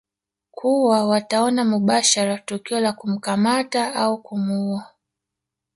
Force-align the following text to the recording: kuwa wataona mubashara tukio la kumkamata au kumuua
kuwa 0.51 1.07
wataona 1.07 1.65
mubashara 1.65 2.37
tukio 2.37 2.79
la 2.79 2.93
kumkamata 2.93 3.95
au 3.95 4.21
kumuua 4.21 4.87